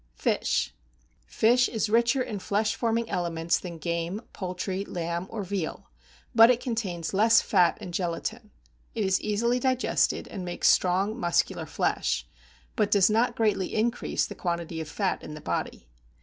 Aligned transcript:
=Fish.= 0.15 0.73
Fish 1.27 1.69
is 1.69 1.87
richer 1.87 2.23
in 2.23 2.39
flesh 2.39 2.73
forming 2.75 3.07
elements 3.07 3.59
than 3.59 3.77
game, 3.77 4.19
poultry, 4.33 4.83
lamb 4.83 5.27
or 5.29 5.43
veal, 5.43 5.91
but 6.33 6.49
it 6.49 6.59
contains 6.59 7.13
less 7.13 7.39
fat 7.39 7.77
and 7.79 7.93
gelatin. 7.93 8.49
It 8.95 9.05
is 9.05 9.21
easily 9.21 9.59
digested, 9.59 10.27
and 10.27 10.43
makes 10.43 10.69
strong 10.69 11.19
muscular 11.19 11.67
flesh, 11.67 12.27
but 12.75 12.89
does 12.89 13.11
not 13.11 13.35
greatly 13.35 13.75
increase 13.75 14.25
the 14.25 14.33
quantity 14.33 14.81
of 14.81 14.89
fat 14.89 15.21
in 15.21 15.35
the 15.35 15.39
body. 15.39 15.87